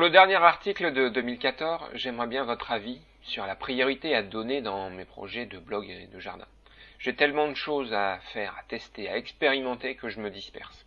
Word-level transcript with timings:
Pour 0.00 0.06
le 0.06 0.12
dernier 0.12 0.36
article 0.36 0.94
de 0.94 1.10
2014, 1.10 1.90
j'aimerais 1.92 2.26
bien 2.26 2.44
votre 2.44 2.72
avis 2.72 3.02
sur 3.20 3.44
la 3.44 3.54
priorité 3.54 4.14
à 4.14 4.22
donner 4.22 4.62
dans 4.62 4.88
mes 4.88 5.04
projets 5.04 5.44
de 5.44 5.58
blog 5.58 5.90
et 5.90 6.06
de 6.06 6.18
jardin. 6.18 6.46
J'ai 6.98 7.14
tellement 7.14 7.48
de 7.48 7.54
choses 7.54 7.92
à 7.92 8.18
faire, 8.32 8.56
à 8.58 8.62
tester, 8.62 9.10
à 9.10 9.18
expérimenter 9.18 9.96
que 9.96 10.08
je 10.08 10.20
me 10.20 10.30
disperse. 10.30 10.86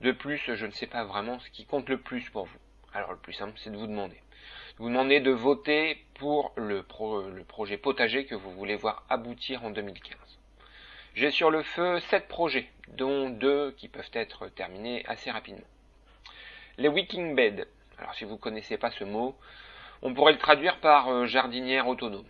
De 0.00 0.10
plus, 0.10 0.52
je 0.52 0.66
ne 0.66 0.72
sais 0.72 0.88
pas 0.88 1.04
vraiment 1.04 1.38
ce 1.38 1.48
qui 1.48 1.64
compte 1.64 1.88
le 1.88 1.98
plus 1.98 2.28
pour 2.30 2.46
vous. 2.46 2.58
Alors 2.92 3.12
le 3.12 3.18
plus 3.18 3.34
simple, 3.34 3.52
c'est 3.54 3.70
de 3.70 3.76
vous 3.76 3.86
demander. 3.86 4.16
De 4.16 4.78
vous 4.78 4.88
demander 4.88 5.20
de 5.20 5.30
voter 5.30 6.04
pour 6.14 6.52
le, 6.56 6.84
le 7.32 7.44
projet 7.44 7.76
potager 7.76 8.26
que 8.26 8.34
vous 8.34 8.50
voulez 8.50 8.74
voir 8.74 9.04
aboutir 9.10 9.64
en 9.64 9.70
2015. 9.70 10.18
J'ai 11.14 11.30
sur 11.30 11.52
le 11.52 11.62
feu 11.62 12.00
sept 12.00 12.26
projets, 12.26 12.68
dont 12.88 13.30
deux 13.30 13.70
qui 13.76 13.86
peuvent 13.86 14.10
être 14.12 14.48
terminés 14.48 15.04
assez 15.06 15.30
rapidement. 15.30 15.68
Les 16.78 16.88
wicking 16.88 17.36
beds. 17.36 17.64
Alors 17.98 18.14
si 18.14 18.24
vous 18.24 18.32
ne 18.32 18.38
connaissez 18.38 18.76
pas 18.78 18.90
ce 18.90 19.04
mot, 19.04 19.36
on 20.02 20.14
pourrait 20.14 20.32
le 20.32 20.38
traduire 20.38 20.80
par 20.80 21.08
euh, 21.08 21.26
jardinière 21.26 21.88
autonome. 21.88 22.26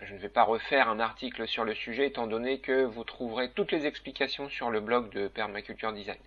Je 0.00 0.14
ne 0.14 0.18
vais 0.18 0.28
pas 0.28 0.42
refaire 0.42 0.88
un 0.88 0.98
article 0.98 1.46
sur 1.46 1.64
le 1.64 1.74
sujet 1.74 2.06
étant 2.06 2.26
donné 2.26 2.58
que 2.58 2.84
vous 2.84 3.04
trouverez 3.04 3.50
toutes 3.50 3.70
les 3.70 3.86
explications 3.86 4.48
sur 4.48 4.70
le 4.70 4.80
blog 4.80 5.12
de 5.12 5.28
Permaculture 5.28 5.92
Design. 5.92 6.18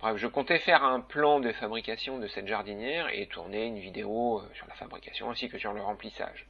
Bref, 0.00 0.16
je 0.16 0.26
comptais 0.26 0.58
faire 0.58 0.82
un 0.82 1.00
plan 1.00 1.40
de 1.40 1.52
fabrication 1.52 2.18
de 2.18 2.26
cette 2.26 2.48
jardinière 2.48 3.08
et 3.12 3.26
tourner 3.26 3.66
une 3.66 3.78
vidéo 3.78 4.40
euh, 4.40 4.54
sur 4.54 4.66
la 4.66 4.74
fabrication 4.74 5.30
ainsi 5.30 5.48
que 5.48 5.58
sur 5.58 5.72
le 5.72 5.82
remplissage. 5.82 6.46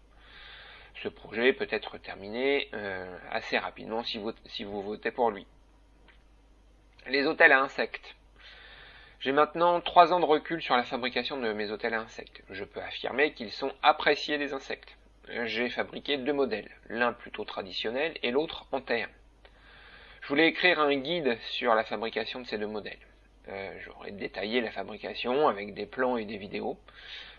Ce 1.02 1.08
projet 1.08 1.52
peut 1.52 1.68
être 1.70 1.98
terminé 1.98 2.68
euh, 2.74 3.18
assez 3.30 3.58
rapidement 3.58 4.04
si 4.04 4.18
vous, 4.18 4.32
si 4.46 4.64
vous 4.64 4.82
votez 4.82 5.10
pour 5.10 5.30
lui. 5.30 5.46
Les 7.06 7.26
hôtels 7.26 7.52
à 7.52 7.60
insectes. 7.60 8.14
J'ai 9.20 9.32
maintenant 9.32 9.80
trois 9.80 10.12
ans 10.12 10.20
de 10.20 10.24
recul 10.24 10.62
sur 10.62 10.76
la 10.76 10.82
fabrication 10.82 11.38
de 11.38 11.52
mes 11.52 11.70
hôtels 11.70 11.94
à 11.94 12.00
insectes. 12.00 12.42
Je 12.50 12.64
peux 12.64 12.80
affirmer 12.80 13.32
qu'ils 13.32 13.52
sont 13.52 13.72
appréciés 13.82 14.38
des 14.38 14.52
insectes 14.52 14.96
j'ai 15.44 15.68
fabriqué 15.68 16.16
deux 16.16 16.32
modèles, 16.32 16.70
l'un 16.88 17.12
plutôt 17.12 17.44
traditionnel 17.44 18.14
et 18.22 18.30
l'autre 18.30 18.66
en 18.72 18.80
terre. 18.80 19.08
Je 20.22 20.28
voulais 20.28 20.48
écrire 20.48 20.80
un 20.80 20.94
guide 20.96 21.38
sur 21.50 21.74
la 21.74 21.84
fabrication 21.84 22.40
de 22.40 22.46
ces 22.46 22.58
deux 22.58 22.66
modèles. 22.66 22.98
Euh, 23.48 23.72
j'aurais 23.80 24.12
détaillé 24.12 24.60
la 24.60 24.70
fabrication 24.70 25.48
avec 25.48 25.74
des 25.74 25.86
plans 25.86 26.16
et 26.16 26.24
des 26.24 26.36
vidéos. 26.36 26.78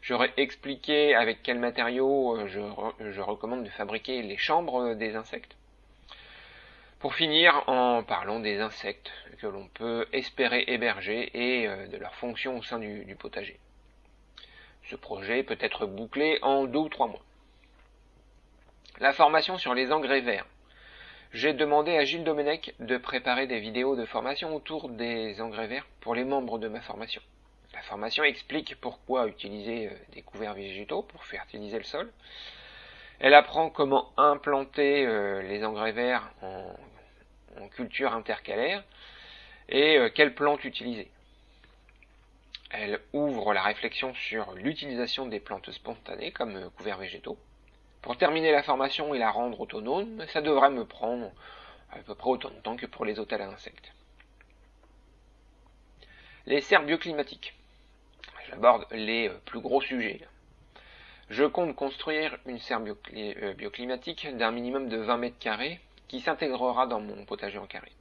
J'aurais 0.02 0.34
expliqué 0.38 1.16
avec 1.16 1.44
quels 1.44 1.60
matériaux 1.60 2.38
euh, 2.38 2.48
je, 2.48 3.12
je, 3.12 3.22
recommande 3.22 3.64
de 3.64 3.70
fabriquer 3.70 4.22
les 4.22 4.38
chambres 4.38 4.96
des 4.96 5.16
insectes. 5.16 5.56
Pour 7.02 7.16
finir, 7.16 7.64
en 7.66 8.04
parlant 8.04 8.40
des 8.40 8.60
insectes 8.60 9.12
que 9.40 9.48
l'on 9.48 9.68
peut 9.70 10.08
espérer 10.14 10.66
héberger 10.68 11.32
et 11.34 11.68
euh, 11.68 11.88
de 11.88 11.98
leur 11.98 12.14
fonction 12.14 12.60
au 12.60 12.62
sein 12.62 12.78
du, 12.78 13.16
potager. 13.18 13.60
Ce 14.84 14.96
projet 14.96 15.42
peut 15.42 15.58
être 15.60 15.88
bouclé 15.88 16.38
en 16.44 16.66
deux 16.66 16.78
ou 16.78 16.90
trois 16.90 17.08
mois. 17.08 17.24
La 19.00 19.14
formation 19.14 19.58
sur 19.58 19.74
les 19.74 19.92
engrais 19.92 20.22
verts. 20.22 20.46
J'ai 21.34 21.54
demandé 21.54 21.98
à 21.98 22.06
Gilles 22.06 22.24
Domenech 22.24 22.76
de 22.80 22.98
préparer 22.98 23.48
des 23.48 23.60
vidéos 23.60 23.96
de 23.96 24.06
formation 24.06 24.56
autour 24.56 24.88
des 24.88 25.42
engrais 25.42 25.66
verts 25.66 25.88
pour 26.02 26.14
les 26.14 26.24
membres 26.24 26.60
de 26.60 26.68
ma 26.68 26.82
formation. 26.82 27.24
La 27.74 27.82
formation 27.82 28.24
explique 28.24 28.80
pourquoi 28.80 29.28
utiliser 29.28 29.88
euh, 29.88 29.96
des 30.14 30.22
couverts 30.22 30.54
végétaux 30.54 31.02
pour 31.02 31.24
fertiliser 31.24 31.80
le 31.80 31.84
sol. 31.84 32.12
Elle 33.24 33.36
apprend 33.36 33.70
comment 33.70 34.12
implanter 34.18 35.06
euh, 35.06 35.44
les 35.44 35.64
engrais 35.64 35.92
verts 35.92 36.32
en, 36.42 36.76
culture 37.76 38.14
intercalaire 38.14 38.84
et 39.70 39.98
euh, 39.98 40.10
quelles 40.10 40.34
plantes 40.34 40.64
utiliser. 40.64 41.08
Elle 42.72 43.00
ouvre 43.14 43.54
la 43.54 43.62
réflexion 43.62 44.16
sur 44.16 44.54
l'utilisation 44.54 45.28
des 45.28 45.40
plantes 45.40 45.72
spontanées 45.72 46.32
comme 46.32 46.72
couverts 46.72 46.98
végétaux. 46.98 47.38
Pour 48.02 48.18
terminer 48.18 48.52
la 48.52 48.64
formation 48.64 49.14
et 49.14 49.20
la 49.20 49.30
rendre 49.30 49.60
autonome, 49.62 50.26
ça 50.30 50.42
devrait 50.42 50.72
me 50.72 50.86
prendre 50.86 51.32
à 51.92 52.00
peu 52.00 52.16
près 52.16 52.32
autant 52.32 52.50
de 52.50 52.56
temps 52.56 52.76
que 52.76 52.88
pour 52.88 53.06
les 53.06 53.20
hôtels 53.20 53.44
à 53.44 53.50
insectes. 53.50 53.94
Les 56.48 56.62
serres 56.62 56.84
bioclimatiques. 56.84 57.54
J'aborde 58.50 58.88
les 58.90 59.30
euh, 59.30 59.38
plus 59.46 59.60
gros 59.60 59.82
sujets. 59.82 60.22
Je 61.32 61.46
compte 61.46 61.78
construire 61.78 62.38
une 62.46 62.60
serre 62.60 62.82
euh, 63.16 63.54
bioclimatique 63.54 64.28
d'un 64.36 64.52
minimum 64.52 64.90
de 64.90 64.98
20 64.98 65.16
mètres 65.16 65.40
carrés 65.40 65.80
qui 66.10 66.20
s'intégrera 66.20 66.88
dans 66.88 67.00
mon 67.00 67.24
potager 67.24 67.58
en 67.58 67.68
carré. 67.68 67.94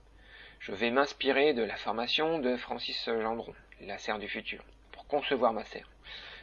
Je 0.58 0.72
vais 0.72 0.91
m'inspirer 0.91 1.54
de 1.54 1.62
la 1.62 1.76
formation 1.76 2.40
de 2.40 2.56
Francis 2.56 3.04
Gendron, 3.04 3.54
la 3.82 3.98
serre 3.98 4.19
du 4.19 4.26
futur, 4.26 4.64
pour 4.90 5.06
concevoir 5.06 5.52
ma 5.52 5.64
serre. 5.64 5.88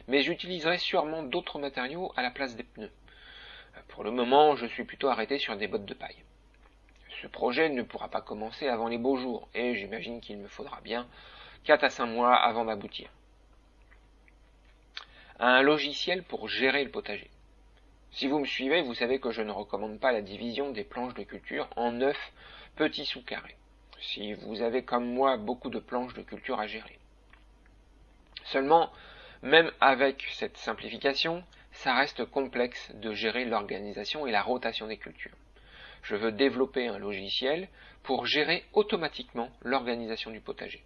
Mais 0.06 0.22
j'utiliserai 0.22 0.78
sûrement 0.78 1.22
d'autres 1.22 1.58
matériaux 1.58 2.10
à 2.16 2.22
la 2.22 2.30
place 2.30 2.56
des 2.56 2.64
pneus. 2.64 2.92
Pour 3.88 4.02
le 4.02 4.10
moment, 4.10 4.56
je 4.56 4.64
suis 4.64 4.84
plutôt 4.84 5.08
arrêté 5.08 5.38
sur 5.38 5.58
des 5.58 5.68
bottes 5.68 5.84
de 5.84 5.92
paille. 5.92 6.24
Ce 7.20 7.26
projet 7.26 7.68
ne 7.68 7.82
pourra 7.82 8.08
pas 8.08 8.22
commencer 8.22 8.66
avant 8.66 8.88
les 8.88 8.96
beaux 8.96 9.18
jours, 9.18 9.46
et 9.54 9.74
j'imagine 9.74 10.22
qu'il 10.22 10.38
me 10.38 10.48
faudra 10.48 10.80
bien 10.80 11.06
4 11.64 11.84
à 11.84 11.90
5 11.90 12.06
mois 12.06 12.34
avant 12.34 12.64
d'aboutir. 12.64 13.10
Un 15.40 15.62
logiciel 15.62 16.24
pour 16.24 16.48
gérer 16.48 16.82
le 16.82 16.90
potager. 16.90 17.30
Si 18.10 18.26
vous 18.26 18.40
me 18.40 18.44
suivez, 18.44 18.82
vous 18.82 18.94
savez 18.94 19.20
que 19.20 19.30
je 19.30 19.42
ne 19.42 19.52
recommande 19.52 20.00
pas 20.00 20.10
la 20.10 20.20
division 20.20 20.72
des 20.72 20.82
planches 20.82 21.14
de 21.14 21.22
culture 21.22 21.68
en 21.76 21.92
9 21.92 22.16
petits 22.74 23.06
sous-carrés. 23.06 23.54
Si 24.00 24.34
vous 24.34 24.62
avez 24.62 24.82
comme 24.82 25.06
moi 25.06 25.36
beaucoup 25.36 25.70
de 25.70 25.78
planches 25.78 26.14
de 26.14 26.22
culture 26.22 26.58
à 26.58 26.66
gérer. 26.66 26.98
Seulement, 28.46 28.90
même 29.42 29.70
avec 29.80 30.26
cette 30.32 30.56
simplification, 30.56 31.44
ça 31.70 31.94
reste 31.94 32.24
complexe 32.24 32.90
de 32.94 33.12
gérer 33.12 33.44
l'organisation 33.44 34.26
et 34.26 34.32
la 34.32 34.42
rotation 34.42 34.88
des 34.88 34.96
cultures. 34.96 35.36
Je 36.02 36.16
veux 36.16 36.32
développer 36.32 36.88
un 36.88 36.98
logiciel 36.98 37.68
pour 38.02 38.26
gérer 38.26 38.64
automatiquement 38.72 39.50
l'organisation 39.62 40.32
du 40.32 40.40
potager. 40.40 40.82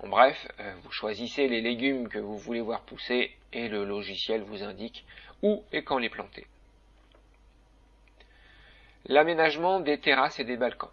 En 0.00 0.08
bref, 0.08 0.46
euh, 0.60 0.74
vous 0.82 0.92
choisissez 0.92 1.48
les 1.48 1.60
légumes 1.60 2.08
que 2.08 2.18
vous 2.18 2.38
voulez 2.38 2.60
voir 2.60 2.82
pousser 2.82 3.36
et 3.52 3.68
le 3.68 3.84
logiciel 3.84 4.42
vous 4.42 4.62
indique 4.62 5.04
où 5.42 5.64
et 5.72 5.82
quand 5.82 5.98
les 5.98 6.08
planter. 6.08 6.46
L'aménagement 9.06 9.80
des 9.80 9.98
terrasses 9.98 10.38
et 10.38 10.44
des 10.44 10.56
balcons. 10.56 10.90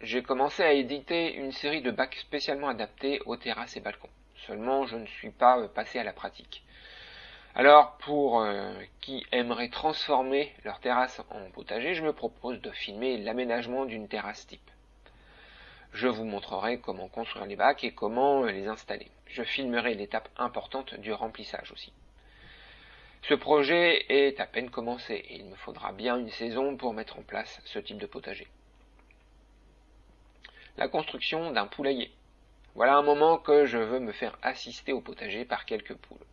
J'ai 0.00 0.22
commencé 0.24 0.64
à 0.64 0.72
éditer 0.72 1.34
une 1.34 1.52
série 1.52 1.82
de 1.82 1.92
bacs 1.92 2.16
spécialement 2.16 2.68
adaptés 2.68 3.20
aux 3.26 3.36
terrasses 3.36 3.76
et 3.76 3.80
balcons. 3.80 4.08
Seulement, 4.46 4.86
je 4.86 4.96
ne 4.96 5.06
suis 5.06 5.30
pas 5.30 5.58
euh, 5.60 5.68
passé 5.68 6.00
à 6.00 6.04
la 6.04 6.12
pratique. 6.12 6.64
Alors, 7.54 7.96
pour 7.98 8.40
euh, 8.40 8.72
qui 9.00 9.24
aimerait 9.30 9.68
transformer 9.68 10.52
leur 10.64 10.80
terrasse 10.80 11.20
en 11.30 11.48
potager, 11.50 11.94
je 11.94 12.02
me 12.02 12.12
propose 12.12 12.60
de 12.60 12.70
filmer 12.70 13.18
l'aménagement 13.18 13.84
d'une 13.84 14.08
terrasse 14.08 14.46
type. 14.48 14.71
Je 15.92 16.08
vous 16.08 16.24
montrerai 16.24 16.78
comment 16.78 17.08
construire 17.08 17.46
les 17.46 17.56
bacs 17.56 17.84
et 17.84 17.92
comment 17.92 18.44
euh, 18.44 18.50
les 18.50 18.66
installer. 18.66 19.10
Je 19.26 19.42
filmerai 19.42 19.94
l'étape 19.94 20.28
importante 20.36 20.94
du 20.94 21.12
remplissage 21.12 21.70
aussi. 21.72 21.92
Ce 23.22 23.34
projet 23.34 24.04
est 24.08 24.40
à 24.40 24.46
peine 24.46 24.70
commencé 24.70 25.14
et 25.14 25.36
il 25.36 25.44
me 25.44 25.56
faudra 25.56 25.92
bien 25.92 26.18
une 26.18 26.30
saison 26.30 26.76
pour 26.76 26.94
mettre 26.94 27.18
en 27.18 27.22
place 27.22 27.60
ce 27.64 27.78
type 27.78 27.98
de 27.98 28.06
potager. 28.06 28.48
La 30.76 30.88
construction 30.88 31.50
d'un 31.52 31.66
poulailler. 31.66 32.10
Voilà 32.74 32.96
un 32.96 33.02
moment 33.02 33.38
que 33.38 33.66
je 33.66 33.78
veux 33.78 34.00
me 34.00 34.12
faire 34.12 34.38
assister 34.42 34.92
au 34.92 35.00
potager 35.00 35.44
par 35.44 35.66
quelques 35.66 35.94
poules 35.94 36.26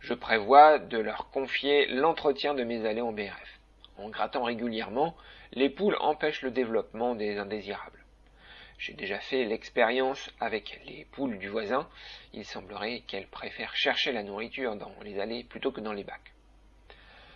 je 0.00 0.14
prévois 0.14 0.78
de 0.78 0.98
leur 0.98 1.30
confier 1.30 1.86
l'entretien 1.86 2.54
de 2.54 2.64
mes 2.64 2.86
allées 2.86 3.00
en 3.00 3.12
BRF. 3.12 3.60
En 3.96 4.08
grattant 4.08 4.44
régulièrement, 4.44 5.16
les 5.52 5.68
poules 5.68 5.96
empêchent 6.00 6.42
le 6.42 6.50
développement 6.50 7.14
des 7.14 7.38
indésirables. 7.38 7.97
J'ai 8.78 8.94
déjà 8.94 9.18
fait 9.18 9.44
l'expérience 9.44 10.30
avec 10.38 10.80
les 10.86 11.04
poules 11.10 11.38
du 11.38 11.48
voisin, 11.48 11.88
il 12.32 12.44
semblerait 12.44 13.00
qu'elles 13.00 13.26
préfèrent 13.26 13.74
chercher 13.74 14.12
la 14.12 14.22
nourriture 14.22 14.76
dans 14.76 14.94
les 15.02 15.18
allées 15.18 15.42
plutôt 15.42 15.72
que 15.72 15.80
dans 15.80 15.92
les 15.92 16.04
bacs. 16.04 16.32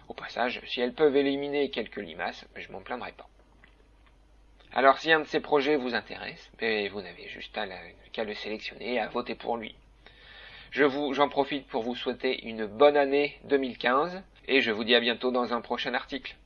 Au 0.08 0.14
passage, 0.14 0.60
si 0.66 0.80
elles 0.80 0.94
peuvent 0.94 1.16
éliminer 1.16 1.70
quelques 1.70 1.96
limaces, 1.96 2.46
je 2.54 2.70
m'en 2.70 2.80
plaindrai 2.80 3.12
pas. 3.12 3.28
Alors 4.72 4.98
si 4.98 5.12
un 5.12 5.20
de 5.20 5.26
ces 5.26 5.40
projets 5.40 5.76
vous 5.76 5.94
intéresse, 5.94 6.50
ben, 6.58 6.88
vous 6.90 7.02
n'avez 7.02 7.28
juste 7.28 7.58
qu'à 8.12 8.24
le 8.24 8.34
sélectionner 8.34 8.94
et 8.94 9.00
à 9.00 9.08
voter 9.08 9.34
pour 9.34 9.56
lui. 9.56 9.74
Je 10.70 10.84
vous, 10.84 11.12
j'en 11.12 11.28
profite 11.28 11.66
pour 11.66 11.82
vous 11.82 11.96
souhaiter 11.96 12.46
une 12.46 12.66
bonne 12.66 12.96
année 12.96 13.38
2015 13.44 14.22
et 14.48 14.60
je 14.60 14.70
vous 14.70 14.84
dis 14.84 14.94
à 14.94 15.00
bientôt 15.00 15.30
dans 15.30 15.52
un 15.52 15.60
prochain 15.60 15.92
article. 15.92 16.36